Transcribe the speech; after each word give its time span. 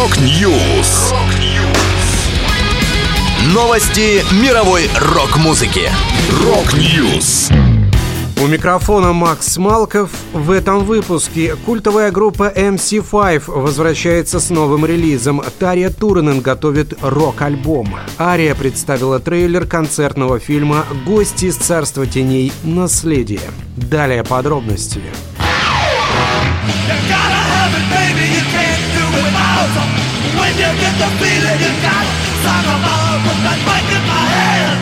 Rock 0.00 0.50
News. 0.50 1.12
Новости 3.52 4.24
мировой 4.42 4.88
рок-музыки. 4.98 5.90
Rock 6.42 6.90
News. 6.90 7.50
У 8.42 8.46
микрофона 8.46 9.12
Макс 9.12 9.58
Малков. 9.58 10.08
В 10.32 10.52
этом 10.52 10.86
выпуске 10.86 11.54
культовая 11.66 12.10
группа 12.12 12.50
MC5 12.50 13.42
возвращается 13.48 14.40
с 14.40 14.48
новым 14.48 14.86
релизом. 14.86 15.42
Тарья 15.58 15.90
Турунен 15.90 16.40
готовит 16.40 16.94
рок-альбом. 17.02 17.94
Ария 18.18 18.54
представила 18.54 19.18
трейлер 19.20 19.66
концертного 19.66 20.38
фильма 20.38 20.86
«Гости 21.04 21.46
из 21.46 21.56
царства 21.56 22.06
теней. 22.06 22.54
Наследие». 22.62 23.42
Далее 23.76 24.24
подробности. 24.24 25.02
the 31.00 31.06
feeling 31.16 31.58
you 31.64 31.72
got 31.80 32.04
that 32.44 33.84
in 33.88 34.02
my 34.04 34.24
hand 34.36 34.80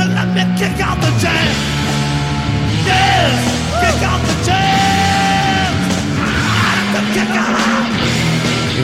And 0.00 0.10
let 0.16 0.28
me 0.32 0.42
kick 0.56 0.80
out 0.80 0.96
the 1.04 1.10
jam. 1.20 1.54
Yes, 2.88 3.36
kick 3.80 4.02
out 4.08 4.20
the 4.24 4.44
jam. 4.46 4.63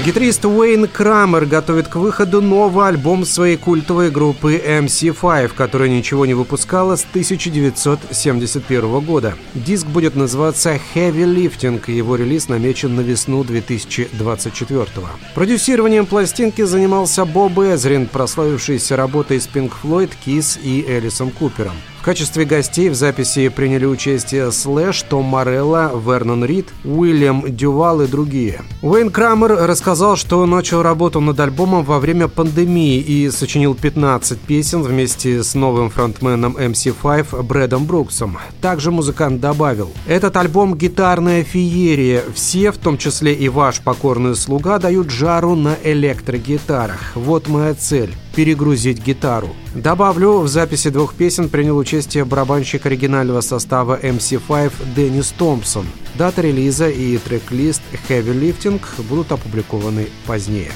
Гитарист 0.04 0.46
Уэйн 0.46 0.88
Крамер 0.88 1.44
готовит 1.44 1.88
к 1.88 1.96
выходу 1.96 2.40
новый 2.40 2.88
альбом 2.88 3.26
своей 3.26 3.58
культовой 3.58 4.10
группы 4.10 4.56
MC5, 4.56 5.52
которая 5.54 5.90
ничего 5.90 6.24
не 6.24 6.32
выпускала 6.32 6.96
с 6.96 7.04
1971 7.04 9.00
года. 9.00 9.34
Диск 9.52 9.86
будет 9.86 10.16
называться 10.16 10.80
Heavy 10.94 11.26
Lifting, 11.26 11.82
и 11.86 11.92
его 11.92 12.16
релиз 12.16 12.48
намечен 12.48 12.96
на 12.96 13.02
весну 13.02 13.44
2024 13.44 14.86
Продюсированием 15.34 16.06
пластинки 16.06 16.62
занимался 16.62 17.26
Боб 17.26 17.58
Эзрин, 17.58 18.06
прославившийся 18.06 18.96
работой 18.96 19.38
с 19.38 19.46
Pink 19.46 19.72
Floyd, 19.82 20.12
Kiss 20.24 20.58
и 20.62 20.82
Элисом 20.88 21.30
Купером. 21.30 21.74
В 22.00 22.02
качестве 22.02 22.46
гостей 22.46 22.88
в 22.88 22.94
записи 22.94 23.50
приняли 23.50 23.84
участие 23.84 24.50
Слэш, 24.52 25.02
Том 25.02 25.26
Морелло, 25.26 25.92
Вернон 25.94 26.46
Рид, 26.46 26.70
Уильям 26.82 27.44
Дювал 27.46 28.00
и 28.00 28.06
другие. 28.06 28.62
Уэйн 28.80 29.10
Крамер 29.10 29.50
рассказал, 29.66 30.16
что 30.16 30.46
начал 30.46 30.80
работу 30.80 31.20
над 31.20 31.38
альбомом 31.38 31.84
во 31.84 31.98
время 31.98 32.28
пандемии 32.28 33.00
и 33.00 33.30
сочинил 33.30 33.74
15 33.74 34.40
песен 34.40 34.80
вместе 34.80 35.42
с 35.42 35.54
новым 35.54 35.90
фронтменом 35.90 36.56
MC5 36.56 37.42
Брэдом 37.42 37.84
Бруксом. 37.84 38.38
Также 38.62 38.90
музыкант 38.90 39.42
добавил, 39.42 39.90
«Этот 40.06 40.38
альбом– 40.38 40.74
гитарная 40.78 41.44
феерия. 41.44 42.22
Все, 42.34 42.72
в 42.72 42.78
том 42.78 42.96
числе 42.96 43.34
и 43.34 43.50
ваш 43.50 43.82
покорный 43.82 44.36
слуга, 44.36 44.78
дают 44.78 45.10
жару 45.10 45.54
на 45.54 45.76
электрогитарах. 45.84 47.12
Вот 47.14 47.46
моя 47.46 47.74
цель 47.74 48.14
перегрузить 48.34 49.04
гитару. 49.04 49.50
Добавлю, 49.74 50.40
в 50.40 50.48
записи 50.48 50.90
двух 50.90 51.14
песен 51.14 51.48
принял 51.48 51.76
участие 51.78 52.24
барабанщик 52.24 52.86
оригинального 52.86 53.40
состава 53.40 53.98
MC5 54.00 54.72
Деннис 54.96 55.32
Томпсон. 55.38 55.86
Дата 56.16 56.42
релиза 56.42 56.88
и 56.88 57.16
трек-лист 57.18 57.80
Heavy 58.08 58.34
Lifting 58.34 58.80
будут 59.08 59.30
опубликованы 59.30 60.08
позднее. 60.26 60.72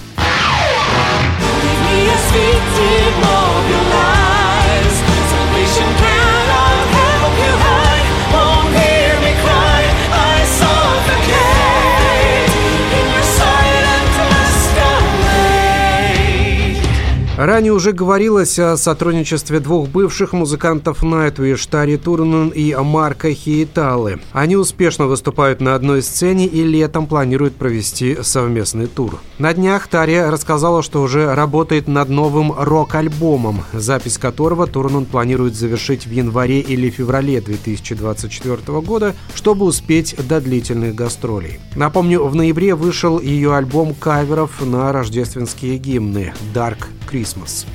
Ранее 17.45 17.75
уже 17.75 17.92
говорилось 17.92 18.59
о 18.59 18.75
сотрудничестве 18.78 19.61
двух 19.61 19.91
бывших 19.91 20.33
музыкантов 20.33 21.03
Nightwish, 21.03 21.69
Тари 21.71 21.97
Турнен 21.99 22.49
и 22.49 22.75
Марка 22.75 23.34
Хиеталы. 23.34 24.21
Они 24.32 24.56
успешно 24.56 25.06
выступают 25.09 25.60
на 25.60 25.75
одной 25.75 26.00
сцене 26.00 26.47
и 26.47 26.62
летом 26.62 27.06
планируют 27.06 27.56
провести 27.56 28.16
совместный 28.22 28.87
тур. 28.87 29.19
На 29.38 29.53
днях 29.53 29.88
Тария 29.88 30.31
рассказала, 30.31 30.83
что 30.83 31.03
уже 31.03 31.34
работает 31.34 31.87
над 31.87 32.09
новым 32.09 32.50
рок-альбомом, 32.50 33.65
запись 33.75 34.16
которого 34.16 34.66
Турнен 34.66 35.04
планирует 35.04 35.54
завершить 35.54 36.06
в 36.06 36.10
январе 36.10 36.60
или 36.60 36.88
феврале 36.88 37.43
2024 37.43 38.81
года, 38.81 39.15
чтобы 39.34 39.66
успеть 39.66 40.16
до 40.27 40.41
длительных 40.41 40.94
гастролей. 40.94 41.60
Напомню, 41.77 42.25
в 42.25 42.34
ноябре 42.34 42.75
вышел 42.75 43.21
ее 43.21 43.54
альбом 43.54 43.93
каверов 43.93 44.65
на 44.65 44.91
рождественские 44.93 45.77
гимны 45.77 46.33
«Dark 46.54 46.87
Christmas. 47.14 47.66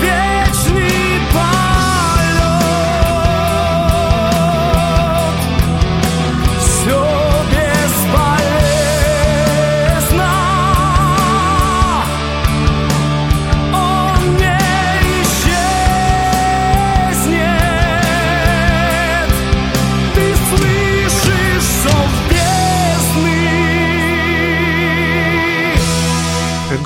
Vječni 0.00 1.20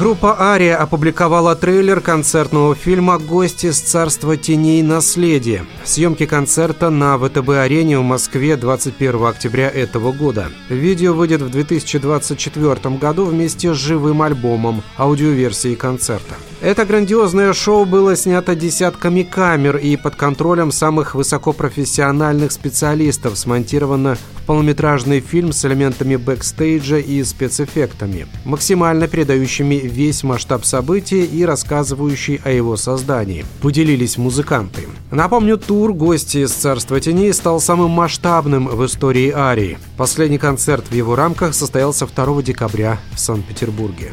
Группа 0.01 0.35
«Ария» 0.41 0.79
опубликовала 0.79 1.55
трейлер 1.55 2.01
концертного 2.01 2.75
фильма 2.75 3.19
«Гости 3.19 3.71
с 3.71 3.81
царства 3.81 4.35
теней. 4.39 4.81
Наследие». 4.81 5.67
Съемки 5.85 6.25
концерта 6.25 6.89
на 6.89 7.19
ВТБ-арене 7.19 7.99
в 7.99 8.03
Москве 8.03 8.57
21 8.57 9.27
октября 9.27 9.69
этого 9.69 10.13
года. 10.13 10.47
Видео 10.71 11.13
выйдет 11.13 11.43
в 11.43 11.51
2024 11.51 12.97
году 12.97 13.27
вместе 13.27 13.75
с 13.75 13.77
живым 13.77 14.23
альбомом, 14.23 14.83
аудиоверсией 14.97 15.77
концерта. 15.77 16.35
Это 16.61 16.85
грандиозное 16.85 17.55
шоу 17.55 17.87
было 17.87 18.15
снято 18.15 18.55
десятками 18.55 19.23
камер 19.23 19.79
и 19.79 19.97
под 19.97 20.17
контролем 20.17 20.71
самых 20.73 21.15
высокопрофессиональных 21.15 22.53
специалистов, 22.53 23.39
смонтировано 23.39 24.17
в 24.17 24.43
полнометражный 24.45 25.21
фильм 25.21 25.55
с 25.55 25.65
элементами 25.65 26.17
бэкстейджа 26.17 26.99
и 26.99 27.25
спецэффектами, 27.25 28.27
максимально 28.45 29.09
передающими 29.09 29.77
весь 29.77 30.23
масштаб 30.23 30.67
событий 30.67 31.25
и 31.25 31.47
рассказывающий 31.47 32.43
о 32.45 32.51
его 32.51 32.77
создании. 32.77 33.47
Поделились 33.63 34.19
музыканты. 34.19 34.83
Напомню, 35.11 35.57
тур 35.57 35.95
«Гости 35.95 36.45
из 36.45 36.51
Царства 36.51 37.01
Теней» 37.01 37.33
стал 37.33 37.61
самым 37.61 37.93
масштабным 37.93 38.69
в 38.69 38.85
истории 38.85 39.33
Арии. 39.35 39.79
Последний 39.97 40.39
концерт 40.39 40.85
в 40.91 40.95
его 40.95 41.17
рамках 41.17 41.55
состоялся 41.55 42.07
2 42.07 42.43
декабря 42.43 42.99
в 43.15 43.19
Санкт-Петербурге. 43.19 44.13